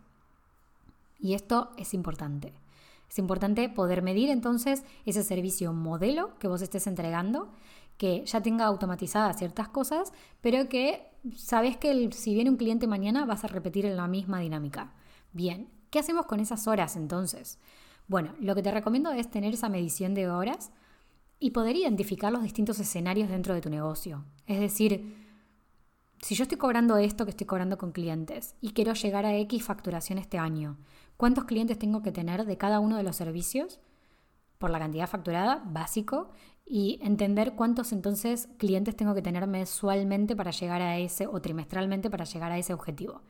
Y 1.21 1.35
esto 1.35 1.71
es 1.77 1.95
importante. 1.95 2.53
Es 3.09 3.21
importante 3.21 3.69
poder 3.69 4.03
medir 4.03 4.31
entonces 4.31 4.83
ese 5.05 5.23
servicio 5.23 5.73
modelo 5.73 6.37
que 6.41 6.49
vos 6.49 6.61
estés 6.61 6.89
entregando, 6.89 7.53
que 7.99 8.25
ya 8.27 8.41
tenga 8.41 8.65
automatizadas 8.65 9.39
ciertas 9.39 9.69
cosas, 9.69 10.13
pero 10.41 10.69
que 10.69 11.07
sabes 11.37 11.77
que 11.77 12.11
si 12.11 12.35
viene 12.35 12.51
un 12.51 12.57
cliente 12.57 12.89
mañana 12.89 13.27
vas 13.27 13.45
a 13.45 13.47
repetir 13.47 13.87
en 13.87 13.97
la 13.97 14.09
misma 14.09 14.41
dinámica. 14.41 14.93
Bien, 15.33 15.69
¿qué 15.91 16.01
hacemos 16.01 16.27
con 16.27 16.41
esas 16.41 16.67
horas 16.67 16.97
entonces? 16.97 17.61
Bueno, 18.09 18.35
lo 18.41 18.57
que 18.57 18.63
te 18.65 18.73
recomiendo 18.73 19.13
es 19.13 19.31
tener 19.31 19.55
esa 19.55 19.69
medición 19.69 20.15
de 20.15 20.29
horas 20.29 20.73
y 21.39 21.51
poder 21.51 21.77
identificar 21.77 22.33
los 22.33 22.43
distintos 22.43 22.79
escenarios 22.81 23.29
dentro 23.29 23.55
de 23.55 23.61
tu 23.61 23.71
negocio. 23.71 24.25
Es 24.47 24.61
decir, 24.61 25.15
si 26.23 26.35
yo 26.35 26.43
estoy 26.43 26.59
cobrando 26.59 26.97
esto 26.97 27.25
que 27.25 27.31
estoy 27.31 27.47
cobrando 27.47 27.79
con 27.79 27.93
clientes 27.93 28.55
y 28.61 28.71
quiero 28.71 28.95
llegar 28.95 29.27
a 29.27 29.37
X 29.37 29.65
facturación 29.65 30.19
este 30.19 30.39
año, 30.39 30.79
¿cuántos 31.17 31.45
clientes 31.45 31.79
tengo 31.79 32.03
que 32.03 32.13
tener 32.13 32.47
de 32.47 32.57
cada 32.57 32.81
uno 32.81 32.97
de 32.97 33.03
los 33.03 33.17
servicios? 33.17 33.81
Por 34.59 34.71
la 34.71 34.79
cantidad 34.79 35.09
facturada, 35.09 35.63
básico, 35.67 36.31
y 36.67 36.99
entender 37.01 37.55
cuántos 37.55 37.93
entonces 37.93 38.49
clientes 38.59 38.97
tengo 38.97 39.15
que 39.15 39.23
tener 39.23 39.47
mensualmente 39.47 40.35
para 40.35 40.51
llegar 40.51 40.83
a 40.83 40.99
ese 40.99 41.29
o 41.29 41.41
trimestralmente 41.41 42.11
para 42.11 42.25
llegar 42.25 42.51
a 42.51 42.59
ese 42.59 42.75
objetivo. 42.75 43.23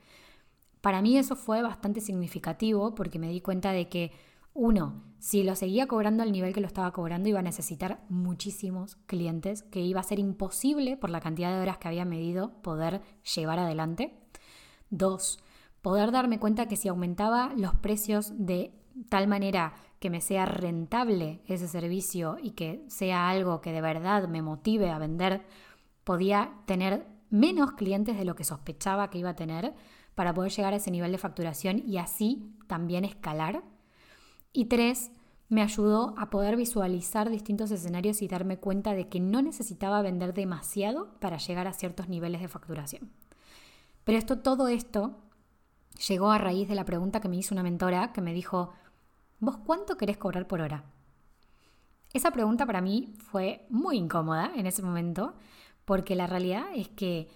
Para 0.81 1.01
mí 1.01 1.17
eso 1.17 1.35
fue 1.35 1.61
bastante 1.61 2.01
significativo 2.01 2.95
porque 2.95 3.19
me 3.19 3.29
di 3.29 3.41
cuenta 3.41 3.71
de 3.71 3.89
que 3.89 4.11
uno, 4.57 5.03
si 5.19 5.43
lo 5.43 5.55
seguía 5.55 5.85
cobrando 5.85 6.23
al 6.23 6.31
nivel 6.31 6.51
que 6.51 6.61
lo 6.61 6.67
estaba 6.67 6.91
cobrando, 6.91 7.29
iba 7.29 7.39
a 7.39 7.43
necesitar 7.43 8.01
muchísimos 8.09 8.95
clientes, 9.05 9.61
que 9.61 9.81
iba 9.81 9.99
a 9.99 10.03
ser 10.03 10.17
imposible 10.17 10.97
por 10.97 11.11
la 11.11 11.21
cantidad 11.21 11.53
de 11.53 11.61
horas 11.61 11.77
que 11.77 11.87
había 11.87 12.05
medido 12.05 12.53
poder 12.63 13.01
llevar 13.35 13.59
adelante. 13.59 14.17
Dos, 14.89 15.39
poder 15.83 16.11
darme 16.11 16.39
cuenta 16.39 16.67
que 16.67 16.75
si 16.75 16.87
aumentaba 16.87 17.53
los 17.55 17.75
precios 17.75 18.33
de 18.35 18.73
tal 19.09 19.27
manera 19.27 19.75
que 19.99 20.09
me 20.09 20.21
sea 20.21 20.47
rentable 20.47 21.41
ese 21.45 21.67
servicio 21.67 22.37
y 22.41 22.51
que 22.51 22.83
sea 22.87 23.29
algo 23.29 23.61
que 23.61 23.71
de 23.71 23.81
verdad 23.81 24.27
me 24.27 24.41
motive 24.41 24.89
a 24.89 24.97
vender, 24.97 25.45
podía 26.03 26.53
tener 26.65 27.05
menos 27.29 27.73
clientes 27.73 28.17
de 28.17 28.25
lo 28.25 28.35
que 28.35 28.43
sospechaba 28.43 29.11
que 29.11 29.19
iba 29.19 29.29
a 29.29 29.35
tener 29.35 29.75
para 30.15 30.33
poder 30.33 30.51
llegar 30.51 30.73
a 30.73 30.77
ese 30.77 30.89
nivel 30.89 31.11
de 31.11 31.19
facturación 31.19 31.83
y 31.85 31.97
así 31.97 32.55
también 32.65 33.05
escalar 33.05 33.61
y 34.53 34.65
tres, 34.65 35.11
me 35.49 35.61
ayudó 35.61 36.13
a 36.17 36.29
poder 36.29 36.57
visualizar 36.57 37.29
distintos 37.29 37.71
escenarios 37.71 38.21
y 38.21 38.27
darme 38.27 38.57
cuenta 38.57 38.93
de 38.93 39.07
que 39.07 39.19
no 39.19 39.41
necesitaba 39.41 40.01
vender 40.01 40.33
demasiado 40.33 41.17
para 41.19 41.37
llegar 41.37 41.67
a 41.67 41.73
ciertos 41.73 42.09
niveles 42.09 42.41
de 42.41 42.49
facturación. 42.49 43.11
Pero 44.03 44.17
esto, 44.17 44.39
todo 44.39 44.67
esto 44.67 45.15
llegó 46.07 46.31
a 46.31 46.37
raíz 46.37 46.67
de 46.67 46.75
la 46.75 46.85
pregunta 46.85 47.21
que 47.21 47.29
me 47.29 47.37
hizo 47.37 47.55
una 47.55 47.63
mentora 47.63 48.11
que 48.11 48.21
me 48.21 48.33
dijo, 48.33 48.73
¿vos 49.39 49.57
cuánto 49.57 49.97
querés 49.97 50.17
cobrar 50.17 50.47
por 50.47 50.61
hora? 50.61 50.83
Esa 52.13 52.31
pregunta 52.31 52.65
para 52.65 52.81
mí 52.81 53.13
fue 53.19 53.65
muy 53.69 53.97
incómoda 53.97 54.51
en 54.55 54.65
ese 54.65 54.81
momento, 54.81 55.33
porque 55.85 56.15
la 56.15 56.27
realidad 56.27 56.65
es 56.75 56.89
que 56.89 57.29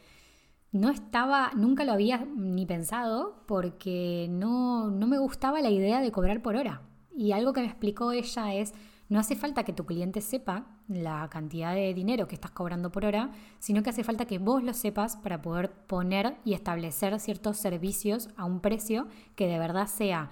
no 0.71 0.89
estaba, 0.89 1.51
nunca 1.55 1.83
lo 1.83 1.93
había 1.93 2.25
ni 2.25 2.65
pensado, 2.65 3.43
porque 3.47 4.27
no, 4.29 4.89
no 4.89 5.07
me 5.07 5.17
gustaba 5.17 5.61
la 5.61 5.69
idea 5.69 6.01
de 6.01 6.11
cobrar 6.11 6.41
por 6.41 6.55
hora. 6.55 6.81
Y 7.15 7.31
algo 7.31 7.53
que 7.53 7.61
me 7.61 7.67
explicó 7.67 8.11
ella 8.11 8.53
es, 8.53 8.73
No 9.09 9.19
hace 9.19 9.35
falta 9.35 9.65
que 9.65 9.73
tu 9.73 9.85
cliente 9.85 10.21
sepa 10.21 10.65
la 10.87 11.27
cantidad 11.29 11.75
de 11.75 11.93
dinero 11.93 12.27
que 12.27 12.35
estás 12.35 12.51
cobrando 12.51 12.93
por 12.93 13.03
hora, 13.03 13.31
sino 13.59 13.83
que 13.83 13.89
hace 13.89 14.05
falta 14.05 14.25
que 14.25 14.39
vos 14.39 14.63
lo 14.63 14.73
sepas 14.73 15.17
para 15.17 15.41
poder 15.41 15.71
poner 15.71 16.37
y 16.45 16.53
establecer 16.53 17.19
ciertos 17.19 17.57
servicios 17.57 18.29
a 18.37 18.45
un 18.45 18.61
precio 18.61 19.07
que 19.35 19.47
de 19.47 19.59
verdad 19.59 19.87
sea 19.87 20.29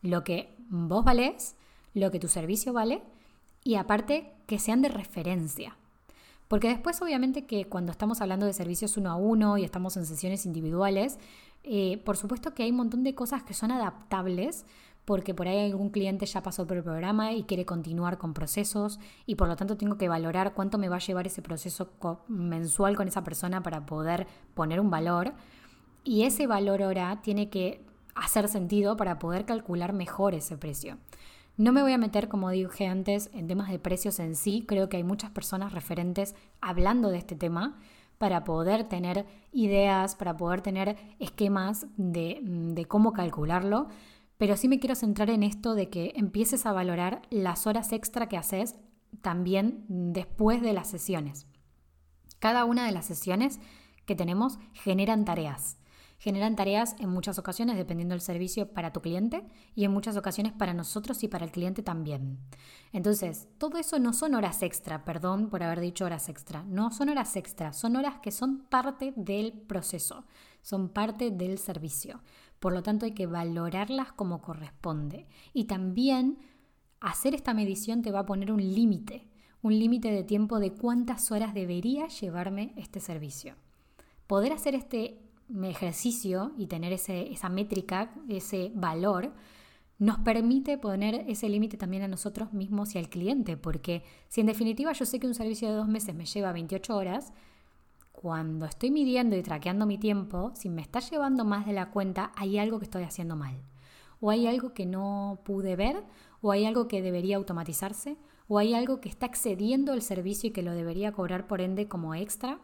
lo 0.00 0.24
que 0.24 0.56
vos 0.70 1.04
valés, 1.04 1.56
lo 1.92 2.10
que 2.10 2.18
tu 2.18 2.28
servicio 2.28 2.72
vale 2.72 3.02
y 3.64 3.74
aparte 3.76 4.32
que 4.46 4.58
sean 4.58 4.82
de 4.82 4.88
referencia. 4.88 5.76
Porque 6.48 6.68
después 6.68 7.00
obviamente 7.00 7.46
que 7.46 7.66
cuando 7.66 7.92
estamos 7.92 8.20
hablando 8.20 8.46
de 8.46 8.52
servicios 8.52 8.96
uno 8.96 9.10
a 9.10 9.16
uno 9.16 9.56
y 9.56 9.64
estamos 9.64 9.96
en 9.96 10.04
sesiones 10.04 10.44
individuales, 10.44 11.18
eh, 11.64 11.98
por 12.04 12.16
supuesto 12.16 12.54
que 12.54 12.64
hay 12.64 12.70
un 12.70 12.76
montón 12.76 13.04
de 13.04 13.14
cosas 13.14 13.42
que 13.42 13.54
son 13.54 13.70
adaptables 13.70 14.66
porque 15.04 15.34
por 15.34 15.48
ahí 15.48 15.70
algún 15.70 15.90
cliente 15.90 16.26
ya 16.26 16.42
pasó 16.42 16.66
por 16.66 16.76
el 16.76 16.82
programa 16.82 17.32
y 17.32 17.44
quiere 17.44 17.64
continuar 17.64 18.18
con 18.18 18.34
procesos 18.34 19.00
y 19.26 19.34
por 19.34 19.48
lo 19.48 19.56
tanto 19.56 19.76
tengo 19.76 19.98
que 19.98 20.08
valorar 20.08 20.54
cuánto 20.54 20.78
me 20.78 20.88
va 20.88 20.96
a 20.96 21.00
llevar 21.00 21.26
ese 21.26 21.42
proceso 21.42 21.90
mensual 22.28 22.96
con 22.96 23.08
esa 23.08 23.24
persona 23.24 23.62
para 23.62 23.84
poder 23.86 24.26
poner 24.54 24.80
un 24.80 24.90
valor. 24.90 25.32
Y 26.04 26.22
ese 26.24 26.46
valor 26.46 26.82
ahora 26.82 27.20
tiene 27.22 27.48
que 27.50 27.84
hacer 28.14 28.48
sentido 28.48 28.96
para 28.96 29.18
poder 29.18 29.44
calcular 29.44 29.92
mejor 29.92 30.34
ese 30.34 30.56
precio. 30.56 30.98
No 31.56 31.72
me 31.72 31.82
voy 31.82 31.92
a 31.92 31.98
meter, 31.98 32.28
como 32.28 32.50
dije 32.50 32.86
antes, 32.86 33.30
en 33.34 33.46
temas 33.46 33.70
de 33.70 33.78
precios 33.78 34.18
en 34.20 34.36
sí. 34.36 34.64
Creo 34.66 34.88
que 34.88 34.96
hay 34.96 35.04
muchas 35.04 35.30
personas 35.30 35.72
referentes 35.72 36.34
hablando 36.60 37.10
de 37.10 37.18
este 37.18 37.36
tema 37.36 37.78
para 38.18 38.44
poder 38.44 38.84
tener 38.84 39.26
ideas, 39.52 40.14
para 40.14 40.36
poder 40.36 40.62
tener 40.62 40.96
esquemas 41.18 41.86
de, 41.96 42.38
de 42.42 42.84
cómo 42.86 43.12
calcularlo. 43.12 43.88
Pero 44.38 44.56
sí 44.56 44.68
me 44.68 44.78
quiero 44.78 44.94
centrar 44.94 45.30
en 45.30 45.42
esto 45.42 45.74
de 45.74 45.88
que 45.88 46.12
empieces 46.16 46.66
a 46.66 46.72
valorar 46.72 47.22
las 47.30 47.66
horas 47.66 47.92
extra 47.92 48.28
que 48.28 48.36
haces 48.36 48.76
también 49.20 49.84
después 49.88 50.62
de 50.62 50.72
las 50.72 50.88
sesiones. 50.88 51.46
Cada 52.38 52.64
una 52.64 52.86
de 52.86 52.92
las 52.92 53.06
sesiones 53.06 53.60
que 54.04 54.16
tenemos 54.16 54.58
generan 54.72 55.24
tareas 55.24 55.78
generan 56.22 56.54
tareas 56.54 56.94
en 57.00 57.08
muchas 57.08 57.40
ocasiones 57.40 57.76
dependiendo 57.76 58.12
del 58.12 58.20
servicio 58.20 58.72
para 58.72 58.92
tu 58.92 59.00
cliente 59.00 59.44
y 59.74 59.84
en 59.84 59.90
muchas 59.90 60.16
ocasiones 60.16 60.52
para 60.52 60.72
nosotros 60.72 61.20
y 61.24 61.28
para 61.28 61.44
el 61.44 61.50
cliente 61.50 61.82
también. 61.82 62.38
Entonces, 62.92 63.48
todo 63.58 63.76
eso 63.76 63.98
no 63.98 64.12
son 64.12 64.36
horas 64.36 64.62
extra, 64.62 65.04
perdón 65.04 65.50
por 65.50 65.64
haber 65.64 65.80
dicho 65.80 66.04
horas 66.04 66.28
extra, 66.28 66.62
no 66.62 66.92
son 66.92 67.08
horas 67.08 67.34
extra, 67.34 67.72
son 67.72 67.96
horas 67.96 68.20
que 68.22 68.30
son 68.30 68.60
parte 68.60 69.12
del 69.16 69.52
proceso, 69.52 70.24
son 70.60 70.90
parte 70.90 71.32
del 71.32 71.58
servicio. 71.58 72.20
Por 72.62 72.72
lo 72.74 72.84
tanto, 72.84 73.06
hay 73.06 73.12
que 73.12 73.26
valorarlas 73.26 74.12
como 74.12 74.40
corresponde. 74.40 75.26
Y 75.52 75.64
también 75.64 76.38
hacer 77.00 77.34
esta 77.34 77.54
medición 77.54 78.02
te 78.02 78.12
va 78.12 78.20
a 78.20 78.26
poner 78.26 78.52
un 78.52 78.60
límite, 78.60 79.26
un 79.62 79.76
límite 79.76 80.12
de 80.12 80.22
tiempo 80.22 80.60
de 80.60 80.72
cuántas 80.72 81.32
horas 81.32 81.54
debería 81.54 82.06
llevarme 82.06 82.72
este 82.76 83.00
servicio. 83.00 83.56
Poder 84.28 84.52
hacer 84.52 84.76
este 84.76 85.18
ejercicio 85.64 86.52
y 86.56 86.68
tener 86.68 86.92
esa 86.92 87.48
métrica, 87.48 88.14
ese 88.28 88.70
valor, 88.76 89.32
nos 89.98 90.20
permite 90.20 90.78
poner 90.78 91.24
ese 91.26 91.48
límite 91.48 91.76
también 91.76 92.04
a 92.04 92.08
nosotros 92.08 92.52
mismos 92.52 92.94
y 92.94 92.98
al 92.98 93.08
cliente, 93.08 93.56
porque 93.56 94.04
si 94.28 94.40
en 94.40 94.46
definitiva 94.46 94.92
yo 94.92 95.04
sé 95.04 95.18
que 95.18 95.26
un 95.26 95.34
servicio 95.34 95.68
de 95.68 95.74
dos 95.74 95.88
meses 95.88 96.14
me 96.14 96.26
lleva 96.26 96.52
28 96.52 96.96
horas, 96.96 97.32
cuando 98.12 98.66
estoy 98.66 98.90
midiendo 98.90 99.36
y 99.36 99.42
traqueando 99.42 99.86
mi 99.86 99.98
tiempo, 99.98 100.52
si 100.54 100.68
me 100.68 100.82
está 100.82 101.00
llevando 101.00 101.44
más 101.44 101.66
de 101.66 101.72
la 101.72 101.90
cuenta, 101.90 102.32
hay 102.36 102.58
algo 102.58 102.78
que 102.78 102.84
estoy 102.84 103.02
haciendo 103.02 103.36
mal. 103.36 103.62
O 104.20 104.30
hay 104.30 104.46
algo 104.46 104.72
que 104.72 104.86
no 104.86 105.40
pude 105.44 105.74
ver, 105.74 106.04
o 106.40 106.52
hay 106.52 106.64
algo 106.64 106.86
que 106.86 107.02
debería 107.02 107.36
automatizarse, 107.36 108.16
o 108.48 108.58
hay 108.58 108.74
algo 108.74 109.00
que 109.00 109.08
está 109.08 109.26
excediendo 109.26 109.92
el 109.92 110.02
servicio 110.02 110.48
y 110.48 110.52
que 110.52 110.62
lo 110.62 110.72
debería 110.72 111.12
cobrar 111.12 111.46
por 111.46 111.60
ende 111.60 111.88
como 111.88 112.14
extra 112.14 112.60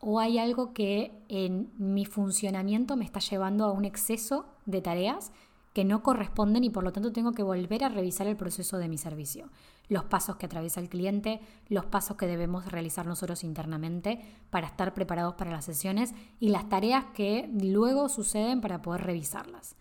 o 0.00 0.20
hay 0.20 0.38
algo 0.38 0.72
que 0.72 1.12
en 1.28 1.70
mi 1.78 2.04
funcionamiento 2.04 2.96
me 2.96 3.04
está 3.04 3.20
llevando 3.20 3.64
a 3.64 3.72
un 3.72 3.84
exceso 3.84 4.46
de 4.66 4.80
tareas 4.80 5.32
que 5.76 5.84
no 5.84 6.02
corresponden 6.02 6.64
y 6.64 6.70
por 6.70 6.84
lo 6.84 6.90
tanto 6.90 7.12
tengo 7.12 7.32
que 7.32 7.42
volver 7.42 7.84
a 7.84 7.90
revisar 7.90 8.26
el 8.26 8.38
proceso 8.38 8.78
de 8.78 8.88
mi 8.88 8.96
servicio, 8.96 9.50
los 9.90 10.04
pasos 10.04 10.36
que 10.36 10.46
atraviesa 10.46 10.80
el 10.80 10.88
cliente, 10.88 11.42
los 11.68 11.84
pasos 11.84 12.16
que 12.16 12.26
debemos 12.26 12.64
realizar 12.72 13.04
nosotros 13.06 13.44
internamente 13.44 14.24
para 14.48 14.68
estar 14.68 14.94
preparados 14.94 15.34
para 15.34 15.50
las 15.50 15.66
sesiones 15.66 16.14
y 16.40 16.48
las 16.48 16.70
tareas 16.70 17.04
que 17.12 17.50
luego 17.52 18.08
suceden 18.08 18.62
para 18.62 18.80
poder 18.80 19.02
revisarlas. 19.02 19.76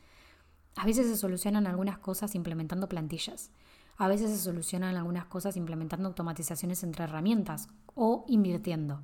A 0.75 0.85
veces 0.85 1.07
se 1.07 1.15
solucionan 1.15 1.65
algunas 1.65 1.97
cosas 1.97 2.35
implementando 2.35 2.89
plantillas, 2.89 3.51
a 3.95 4.09
veces 4.09 4.31
se 4.31 4.37
solucionan 4.43 4.97
algunas 4.97 5.27
cosas 5.27 5.55
implementando 5.55 6.09
automatizaciones 6.09 6.83
entre 6.83 7.05
herramientas 7.05 7.69
o 7.93 8.25
invirtiendo. 8.27 8.99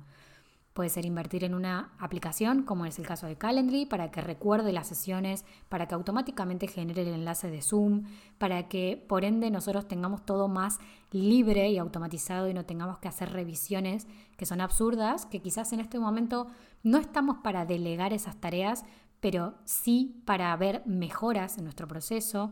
Puede 0.72 0.88
ser 0.88 1.04
invertir 1.04 1.44
en 1.44 1.54
una 1.54 1.92
aplicación, 1.98 2.62
como 2.62 2.86
es 2.86 2.98
el 2.98 3.06
caso 3.06 3.26
de 3.26 3.36
Calendly, 3.36 3.84
para 3.84 4.10
que 4.10 4.22
recuerde 4.22 4.72
las 4.72 4.86
sesiones, 4.86 5.44
para 5.68 5.86
que 5.86 5.94
automáticamente 5.94 6.66
genere 6.66 7.02
el 7.02 7.08
enlace 7.08 7.50
de 7.50 7.60
Zoom, 7.60 8.04
para 8.38 8.68
que 8.68 9.04
por 9.06 9.26
ende 9.26 9.50
nosotros 9.50 9.86
tengamos 9.86 10.24
todo 10.24 10.48
más 10.48 10.78
libre 11.10 11.68
y 11.70 11.76
automatizado 11.76 12.48
y 12.48 12.54
no 12.54 12.64
tengamos 12.64 12.98
que 12.98 13.08
hacer 13.08 13.32
revisiones 13.32 14.06
que 14.38 14.46
son 14.46 14.62
absurdas, 14.62 15.26
que 15.26 15.42
quizás 15.42 15.74
en 15.74 15.80
este 15.80 15.98
momento 15.98 16.46
no 16.82 16.96
estamos 16.96 17.38
para 17.42 17.66
delegar 17.66 18.14
esas 18.14 18.40
tareas, 18.40 18.84
pero 19.20 19.54
sí 19.64 20.22
para 20.24 20.56
ver 20.56 20.82
mejoras 20.86 21.58
en 21.58 21.64
nuestro 21.64 21.86
proceso. 21.86 22.50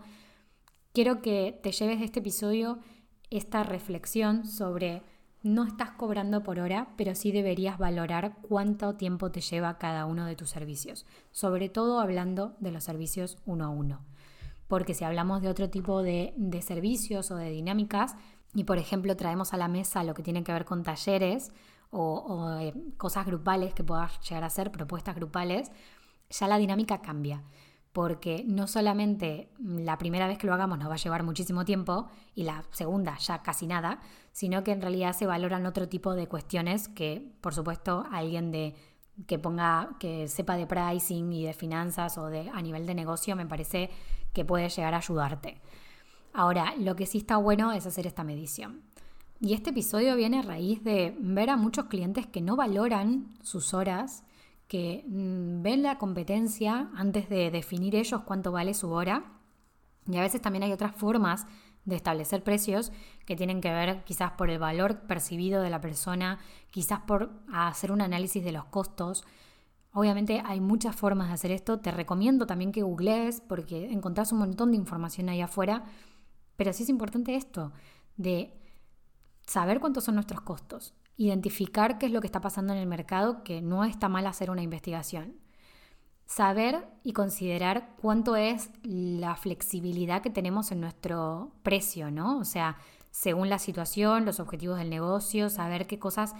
Quiero 0.92 1.22
que 1.22 1.58
te 1.62 1.72
lleves 1.72 2.00
de 2.00 2.04
este 2.04 2.20
episodio 2.20 2.80
esta 3.30 3.62
reflexión 3.62 4.44
sobre 4.44 5.02
no 5.42 5.64
estás 5.64 5.92
cobrando 5.92 6.42
por 6.42 6.58
hora, 6.58 6.88
pero 6.96 7.14
sí 7.14 7.32
deberías 7.32 7.78
valorar 7.78 8.36
cuánto 8.42 8.94
tiempo 8.94 9.30
te 9.30 9.40
lleva 9.40 9.78
cada 9.78 10.06
uno 10.06 10.26
de 10.26 10.36
tus 10.36 10.50
servicios, 10.50 11.06
sobre 11.32 11.68
todo 11.68 12.00
hablando 12.00 12.54
de 12.60 12.72
los 12.72 12.84
servicios 12.84 13.38
uno 13.46 13.64
a 13.64 13.68
uno. 13.70 14.04
Porque 14.68 14.94
si 14.94 15.04
hablamos 15.04 15.42
de 15.42 15.48
otro 15.48 15.70
tipo 15.70 16.02
de, 16.02 16.34
servicios 16.62 17.30
o 17.30 17.36
de 17.36 17.50
dinámicas, 17.50 18.16
y 18.54 18.64
por 18.64 18.78
ejemplo 18.78 19.16
traemos 19.16 19.54
a 19.54 19.56
la 19.56 19.68
mesa 19.68 20.04
lo 20.04 20.14
que 20.14 20.22
tiene 20.22 20.44
que 20.44 20.52
ver 20.52 20.64
con 20.64 20.82
talleres 20.82 21.52
o, 21.90 22.18
o 22.18 22.58
eh, 22.58 22.74
cosas 22.96 23.26
grupales 23.26 23.74
que 23.74 23.84
puedas 23.84 24.20
llegar 24.28 24.44
a 24.44 24.48
hacer, 24.48 24.70
propuestas 24.70 25.14
grupales, 25.14 25.70
ya 26.28 26.48
la 26.48 26.58
dinámica 26.58 27.00
cambia 27.00 27.42
porque 27.92 28.44
no 28.46 28.68
solamente 28.68 29.50
la 29.58 29.98
primera 29.98 30.28
vez 30.28 30.38
que 30.38 30.46
lo 30.46 30.54
hagamos 30.54 30.78
nos 30.78 30.88
va 30.88 30.94
a 30.94 30.98
llevar 30.98 31.22
muchísimo 31.24 31.64
tiempo 31.64 32.08
y 32.34 32.44
la 32.44 32.64
segunda 32.70 33.18
ya 33.18 33.42
casi 33.42 33.66
nada, 33.66 34.00
sino 34.32 34.62
que 34.62 34.72
en 34.72 34.80
realidad 34.80 35.12
se 35.12 35.26
valoran 35.26 35.66
otro 35.66 35.88
tipo 35.88 36.14
de 36.14 36.28
cuestiones 36.28 36.88
que, 36.88 37.32
por 37.40 37.54
supuesto, 37.54 38.06
alguien 38.12 38.52
de 38.52 38.74
que 39.26 39.38
ponga, 39.38 39.96
que 39.98 40.28
sepa 40.28 40.56
de 40.56 40.66
pricing 40.66 41.32
y 41.32 41.44
de 41.44 41.52
finanzas 41.52 42.16
o 42.16 42.26
de 42.26 42.48
a 42.50 42.62
nivel 42.62 42.86
de 42.86 42.94
negocio, 42.94 43.36
me 43.36 43.46
parece 43.46 43.90
que 44.32 44.44
puede 44.44 44.68
llegar 44.68 44.94
a 44.94 44.98
ayudarte. 44.98 45.60
Ahora, 46.32 46.74
lo 46.78 46.94
que 46.94 47.06
sí 47.06 47.18
está 47.18 47.36
bueno 47.36 47.72
es 47.72 47.86
hacer 47.86 48.06
esta 48.06 48.22
medición. 48.22 48.82
Y 49.40 49.54
este 49.54 49.70
episodio 49.70 50.14
viene 50.16 50.38
a 50.38 50.42
raíz 50.42 50.84
de 50.84 51.14
ver 51.18 51.50
a 51.50 51.56
muchos 51.56 51.86
clientes 51.86 52.26
que 52.26 52.40
no 52.40 52.56
valoran 52.56 53.34
sus 53.42 53.74
horas 53.74 54.22
que 54.70 55.04
mm, 55.08 55.62
ven 55.62 55.82
la 55.82 55.98
competencia 55.98 56.90
antes 56.94 57.28
de 57.28 57.50
definir 57.50 57.96
ellos 57.96 58.22
cuánto 58.22 58.52
vale 58.52 58.72
su 58.72 58.92
hora. 58.92 59.24
Y 60.06 60.16
a 60.16 60.20
veces 60.20 60.40
también 60.40 60.62
hay 60.62 60.70
otras 60.70 60.94
formas 60.94 61.44
de 61.84 61.96
establecer 61.96 62.44
precios 62.44 62.92
que 63.26 63.34
tienen 63.34 63.60
que 63.60 63.72
ver 63.72 64.04
quizás 64.04 64.30
por 64.32 64.48
el 64.48 64.60
valor 64.60 65.00
percibido 65.08 65.60
de 65.60 65.70
la 65.70 65.80
persona, 65.80 66.38
quizás 66.70 67.00
por 67.00 67.32
hacer 67.52 67.90
un 67.90 68.00
análisis 68.00 68.44
de 68.44 68.52
los 68.52 68.64
costos. 68.66 69.24
Obviamente 69.92 70.40
hay 70.46 70.60
muchas 70.60 70.94
formas 70.94 71.26
de 71.28 71.34
hacer 71.34 71.50
esto. 71.50 71.80
Te 71.80 71.90
recomiendo 71.90 72.46
también 72.46 72.70
que 72.70 72.84
googlees 72.84 73.40
porque 73.40 73.90
encontrás 73.90 74.30
un 74.30 74.38
montón 74.38 74.70
de 74.70 74.76
información 74.76 75.30
ahí 75.30 75.40
afuera. 75.40 75.82
Pero 76.54 76.72
sí 76.72 76.84
es 76.84 76.90
importante 76.90 77.34
esto, 77.34 77.72
de 78.16 78.56
saber 79.48 79.80
cuántos 79.80 80.04
son 80.04 80.14
nuestros 80.14 80.42
costos, 80.42 80.94
identificar 81.20 81.98
qué 81.98 82.06
es 82.06 82.12
lo 82.12 82.22
que 82.22 82.26
está 82.26 82.40
pasando 82.40 82.72
en 82.72 82.78
el 82.78 82.86
mercado, 82.86 83.44
que 83.44 83.60
no 83.60 83.84
está 83.84 84.08
mal 84.08 84.26
hacer 84.26 84.50
una 84.50 84.62
investigación. 84.62 85.36
Saber 86.24 86.88
y 87.02 87.12
considerar 87.12 87.94
cuánto 88.00 88.36
es 88.36 88.70
la 88.82 89.36
flexibilidad 89.36 90.22
que 90.22 90.30
tenemos 90.30 90.72
en 90.72 90.80
nuestro 90.80 91.52
precio, 91.62 92.10
¿no? 92.10 92.38
O 92.38 92.44
sea, 92.44 92.78
según 93.10 93.50
la 93.50 93.58
situación, 93.58 94.24
los 94.24 94.40
objetivos 94.40 94.78
del 94.78 94.88
negocio, 94.88 95.50
saber 95.50 95.86
qué 95.86 95.98
cosas 95.98 96.34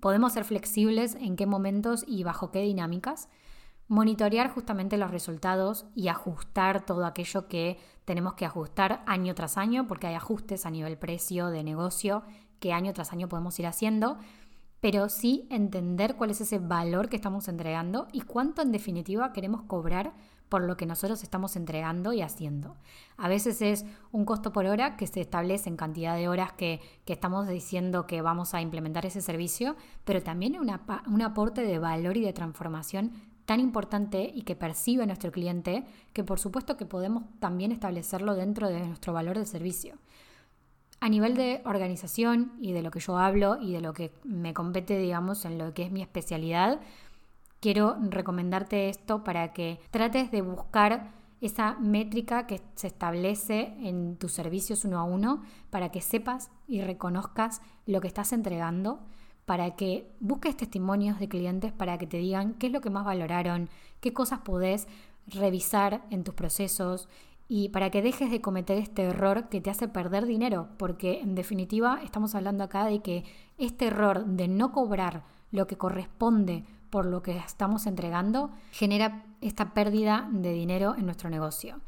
podemos 0.00 0.32
ser 0.32 0.44
flexibles, 0.44 1.14
en 1.16 1.36
qué 1.36 1.44
momentos 1.44 2.02
y 2.06 2.24
bajo 2.24 2.50
qué 2.50 2.62
dinámicas. 2.62 3.28
Monitorear 3.86 4.50
justamente 4.50 4.96
los 4.96 5.10
resultados 5.10 5.84
y 5.94 6.08
ajustar 6.08 6.86
todo 6.86 7.04
aquello 7.04 7.48
que 7.48 7.78
tenemos 8.06 8.32
que 8.32 8.46
ajustar 8.46 9.02
año 9.06 9.34
tras 9.34 9.58
año, 9.58 9.86
porque 9.86 10.06
hay 10.06 10.14
ajustes 10.14 10.64
a 10.64 10.70
nivel 10.70 10.96
precio 10.96 11.48
de 11.48 11.62
negocio 11.62 12.22
que 12.60 12.72
año 12.72 12.92
tras 12.92 13.12
año 13.12 13.28
podemos 13.28 13.58
ir 13.58 13.66
haciendo, 13.66 14.18
pero 14.80 15.08
sí 15.08 15.46
entender 15.50 16.16
cuál 16.16 16.30
es 16.30 16.40
ese 16.40 16.58
valor 16.58 17.08
que 17.08 17.16
estamos 17.16 17.48
entregando 17.48 18.08
y 18.12 18.20
cuánto 18.20 18.62
en 18.62 18.72
definitiva 18.72 19.32
queremos 19.32 19.62
cobrar 19.62 20.12
por 20.48 20.62
lo 20.62 20.76
que 20.76 20.86
nosotros 20.86 21.22
estamos 21.22 21.56
entregando 21.56 22.12
y 22.12 22.22
haciendo. 22.22 22.76
A 23.16 23.28
veces 23.28 23.62
es 23.62 23.84
un 24.12 24.24
costo 24.24 24.52
por 24.52 24.66
hora 24.66 24.96
que 24.96 25.06
se 25.06 25.20
establece 25.20 25.68
en 25.68 25.76
cantidad 25.76 26.14
de 26.14 26.28
horas 26.28 26.52
que, 26.52 26.80
estamos 27.06 27.48
diciendo 27.48 28.06
que 28.06 28.22
vamos 28.22 28.54
a 28.54 28.60
implementar 28.60 29.06
ese 29.06 29.20
servicio, 29.20 29.76
pero 30.04 30.22
también 30.22 30.58
una, 30.58 30.82
un 31.08 31.22
aporte 31.22 31.62
de 31.62 31.78
valor 31.78 32.16
y 32.16 32.20
de 32.20 32.32
transformación 32.32 33.12
tan 33.44 33.60
importante 33.60 34.30
y 34.32 34.42
que 34.42 34.56
percibe 34.56 35.06
nuestro 35.06 35.30
cliente 35.32 35.84
que 36.12 36.24
por 36.24 36.38
supuesto 36.38 36.76
que 36.76 36.84
podemos 36.84 37.24
también 37.38 37.72
establecerlo 37.72 38.34
dentro 38.34 38.68
de 38.68 38.86
nuestro 38.86 39.12
valor 39.12 39.38
de 39.38 39.46
servicio. 39.46 39.96
A 41.00 41.08
nivel 41.08 41.36
de 41.36 41.62
organización 41.64 42.52
y 42.60 42.72
de 42.72 42.82
lo 42.82 42.90
que 42.90 43.00
yo 43.00 43.18
hablo 43.18 43.58
y 43.60 43.72
de 43.72 43.80
lo 43.80 43.92
que 43.92 44.12
me 44.24 44.54
compete, 44.54 44.98
digamos, 44.98 45.44
en 45.44 45.58
lo 45.58 45.74
que 45.74 45.84
es 45.84 45.92
mi 45.92 46.02
especialidad, 46.02 46.80
quiero 47.60 47.96
recomendarte 48.00 48.88
esto 48.88 49.22
para 49.24 49.52
que 49.52 49.78
trates 49.90 50.30
de 50.30 50.42
buscar 50.42 51.12
esa 51.40 51.74
métrica 51.74 52.46
que 52.46 52.60
se 52.74 52.86
establece 52.86 53.74
en 53.80 54.16
tus 54.16 54.32
servicios 54.32 54.84
uno 54.84 54.98
a 54.98 55.04
uno 55.04 55.42
para 55.70 55.90
que 55.90 56.00
sepas 56.00 56.50
y 56.66 56.80
reconozcas 56.80 57.60
lo 57.84 58.00
que 58.00 58.08
estás 58.08 58.32
entregando, 58.32 59.00
para 59.44 59.76
que 59.76 60.10
busques 60.18 60.56
testimonios 60.56 61.18
de 61.18 61.28
clientes 61.28 61.72
para 61.72 61.98
que 61.98 62.06
te 62.06 62.16
digan 62.16 62.54
qué 62.54 62.68
es 62.68 62.72
lo 62.72 62.80
que 62.80 62.90
más 62.90 63.04
valoraron, 63.04 63.68
qué 64.00 64.12
cosas 64.12 64.40
podés 64.40 64.88
revisar 65.26 66.04
en 66.10 66.24
tus 66.24 66.34
procesos 66.34 67.08
y 67.48 67.68
para 67.68 67.90
que 67.90 68.02
dejes 68.02 68.30
de 68.30 68.40
cometer 68.40 68.78
este 68.78 69.04
error 69.04 69.48
que 69.48 69.60
te 69.60 69.70
hace 69.70 69.88
perder 69.88 70.26
dinero, 70.26 70.68
porque 70.78 71.20
en 71.20 71.34
definitiva 71.34 72.00
estamos 72.02 72.34
hablando 72.34 72.64
acá 72.64 72.84
de 72.86 73.00
que 73.00 73.24
este 73.56 73.86
error 73.86 74.24
de 74.26 74.48
no 74.48 74.72
cobrar 74.72 75.24
lo 75.52 75.66
que 75.66 75.78
corresponde 75.78 76.64
por 76.90 77.06
lo 77.06 77.22
que 77.22 77.36
estamos 77.36 77.86
entregando 77.86 78.50
genera 78.72 79.24
esta 79.40 79.74
pérdida 79.74 80.28
de 80.32 80.52
dinero 80.52 80.94
en 80.96 81.04
nuestro 81.04 81.30
negocio. 81.30 81.80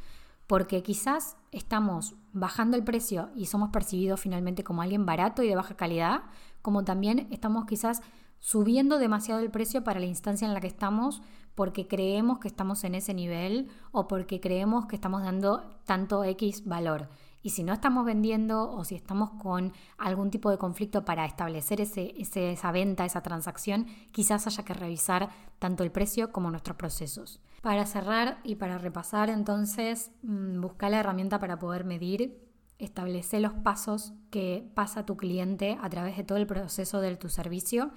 Porque 0.47 0.83
quizás 0.83 1.37
estamos 1.53 2.15
bajando 2.33 2.77
el 2.77 2.85
precio 2.85 3.29
y 3.35 3.47
somos 3.47 3.71
percibidos 3.71 4.21
finalmente 4.21 4.65
como 4.65 4.81
alguien 4.81 5.07
barato 5.07 5.43
y 5.43 5.49
de 5.49 5.57
baja 5.57 5.77
calidad, 5.77 6.23
como 6.63 6.85
también 6.85 7.29
estamos 7.31 7.67
quizás 7.67 8.01
subiendo 8.39 8.99
demasiado 8.99 9.41
el 9.41 9.51
precio 9.51 9.85
para 9.85 10.01
la 10.01 10.07
instancia 10.07 10.47
en 10.47 10.55
la 10.55 10.61
que 10.61 10.69
estamos 10.69 11.21
porque 11.59 11.89
creemos 11.89 12.39
que 12.39 12.47
estamos 12.47 12.85
en 12.85 12.95
ese 12.95 13.13
nivel 13.15 13.67
o 13.91 14.07
porque 14.07 14.39
creemos 14.39 14.87
que 14.87 14.95
estamos 14.95 15.25
dando 15.25 15.69
tanto 15.87 16.23
X 16.23 16.65
valor. 16.67 17.09
Y 17.43 17.51
si 17.51 17.65
no 17.65 17.73
estamos 17.73 18.05
vendiendo 18.05 18.71
o 18.71 18.85
si 18.85 18.95
estamos 18.95 19.31
con 19.43 19.73
algún 19.97 20.31
tipo 20.31 20.53
de 20.53 20.57
conflicto 20.57 21.05
para 21.05 21.25
establecer 21.25 21.81
ese, 21.81 22.15
esa 22.17 22.71
venta, 22.71 23.05
esa 23.05 23.23
transacción, 23.25 23.87
quizás 24.13 24.47
haya 24.47 24.65
que 24.65 24.73
revisar 24.73 25.31
tanto 25.59 25.83
el 25.83 25.91
precio 25.91 26.31
como 26.31 26.49
nuestros 26.53 26.77
procesos. 26.77 27.41
Para 27.61 27.87
cerrar 27.87 28.39
y 28.45 28.55
para 28.55 28.79
repasar, 28.79 29.29
entonces, 29.29 30.13
mm, 30.23 30.61
busca 30.61 30.89
la 30.89 31.01
herramienta 31.01 31.41
para 31.41 31.59
poder 31.59 31.85
medir, 31.85 32.41
establece 32.79 33.41
los 33.41 33.55
pasos 33.55 34.13
que 34.31 34.71
pasa 34.77 35.05
tu 35.05 35.17
cliente 35.17 35.77
a 35.83 35.91
través 35.91 36.17
de 36.17 36.23
todo 36.23 36.39
el 36.39 36.47
proceso 36.47 37.01
de 37.01 37.17
tu 37.17 37.29
servicio 37.29 37.91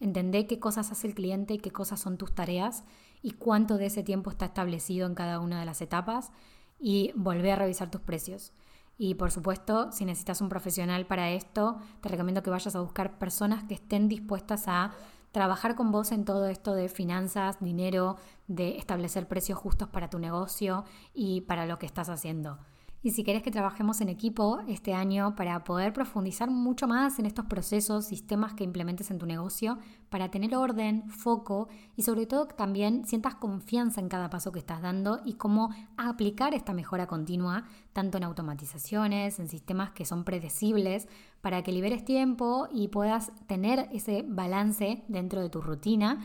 Entendé 0.00 0.46
qué 0.46 0.58
cosas 0.58 0.90
hace 0.90 1.06
el 1.06 1.14
cliente 1.14 1.54
y 1.54 1.58
qué 1.58 1.70
cosas 1.70 2.00
son 2.00 2.16
tus 2.16 2.34
tareas 2.34 2.84
y 3.22 3.32
cuánto 3.32 3.76
de 3.76 3.86
ese 3.86 4.02
tiempo 4.02 4.30
está 4.30 4.46
establecido 4.46 5.06
en 5.06 5.14
cada 5.14 5.40
una 5.40 5.60
de 5.60 5.66
las 5.66 5.82
etapas 5.82 6.32
y 6.78 7.12
volver 7.14 7.52
a 7.52 7.56
revisar 7.56 7.90
tus 7.90 8.00
precios. 8.00 8.52
Y 8.96 9.14
por 9.14 9.30
supuesto, 9.30 9.92
si 9.92 10.04
necesitas 10.04 10.40
un 10.40 10.48
profesional 10.48 11.06
para 11.06 11.30
esto, 11.30 11.78
te 12.00 12.08
recomiendo 12.08 12.42
que 12.42 12.50
vayas 12.50 12.74
a 12.74 12.80
buscar 12.80 13.18
personas 13.18 13.64
que 13.64 13.74
estén 13.74 14.08
dispuestas 14.08 14.64
a 14.68 14.92
trabajar 15.32 15.74
con 15.74 15.92
vos 15.92 16.12
en 16.12 16.24
todo 16.24 16.48
esto 16.48 16.74
de 16.74 16.88
finanzas, 16.88 17.58
dinero, 17.60 18.16
de 18.48 18.76
establecer 18.78 19.28
precios 19.28 19.58
justos 19.58 19.88
para 19.88 20.10
tu 20.10 20.18
negocio 20.18 20.84
y 21.14 21.42
para 21.42 21.66
lo 21.66 21.78
que 21.78 21.86
estás 21.86 22.08
haciendo. 22.08 22.58
Y 23.02 23.12
si 23.12 23.24
querés 23.24 23.42
que 23.42 23.50
trabajemos 23.50 24.02
en 24.02 24.10
equipo 24.10 24.60
este 24.68 24.92
año 24.92 25.34
para 25.34 25.64
poder 25.64 25.94
profundizar 25.94 26.50
mucho 26.50 26.86
más 26.86 27.18
en 27.18 27.24
estos 27.24 27.46
procesos, 27.46 28.04
sistemas 28.04 28.52
que 28.52 28.62
implementes 28.62 29.10
en 29.10 29.18
tu 29.18 29.24
negocio, 29.24 29.78
para 30.10 30.30
tener 30.30 30.54
orden, 30.54 31.08
foco 31.08 31.68
y 31.96 32.02
sobre 32.02 32.26
todo 32.26 32.46
también 32.46 33.06
sientas 33.06 33.36
confianza 33.36 34.02
en 34.02 34.10
cada 34.10 34.28
paso 34.28 34.52
que 34.52 34.58
estás 34.58 34.82
dando 34.82 35.20
y 35.24 35.34
cómo 35.34 35.70
aplicar 35.96 36.52
esta 36.52 36.74
mejora 36.74 37.06
continua, 37.06 37.64
tanto 37.94 38.18
en 38.18 38.24
automatizaciones, 38.24 39.38
en 39.38 39.48
sistemas 39.48 39.92
que 39.92 40.04
son 40.04 40.24
predecibles, 40.24 41.08
para 41.40 41.62
que 41.62 41.72
liberes 41.72 42.04
tiempo 42.04 42.68
y 42.70 42.88
puedas 42.88 43.32
tener 43.46 43.88
ese 43.92 44.26
balance 44.28 45.04
dentro 45.08 45.40
de 45.40 45.48
tu 45.48 45.62
rutina 45.62 46.18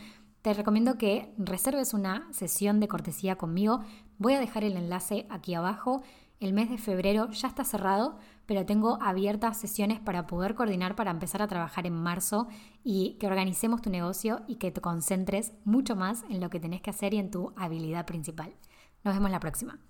te 0.46 0.54
recomiendo 0.54 0.96
que 0.96 1.34
reserves 1.38 1.92
una 1.92 2.28
sesión 2.32 2.78
de 2.78 2.86
cortesía 2.86 3.34
conmigo. 3.34 3.80
Voy 4.18 4.34
a 4.34 4.38
dejar 4.38 4.62
el 4.62 4.76
enlace 4.76 5.26
aquí 5.28 5.54
abajo. 5.54 6.02
El 6.38 6.52
mes 6.52 6.68
de 6.68 6.76
febrero 6.76 7.30
ya 7.30 7.48
está 7.48 7.64
cerrado, 7.64 8.18
pero 8.44 8.66
tengo 8.66 8.98
abiertas 9.00 9.56
sesiones 9.56 10.00
para 10.00 10.26
poder 10.26 10.54
coordinar 10.54 10.94
para 10.94 11.10
empezar 11.10 11.40
a 11.40 11.48
trabajar 11.48 11.86
en 11.86 11.94
marzo 11.94 12.48
y 12.84 13.16
que 13.18 13.26
organicemos 13.26 13.80
tu 13.80 13.90
negocio 13.90 14.42
y 14.46 14.56
que 14.56 14.70
te 14.70 14.82
concentres 14.82 15.52
mucho 15.64 15.96
más 15.96 16.24
en 16.28 16.40
lo 16.40 16.50
que 16.50 16.60
tenés 16.60 16.82
que 16.82 16.90
hacer 16.90 17.14
y 17.14 17.18
en 17.18 17.30
tu 17.30 17.54
habilidad 17.56 18.04
principal. 18.04 18.54
Nos 19.02 19.14
vemos 19.14 19.30
la 19.30 19.40
próxima. 19.40 19.86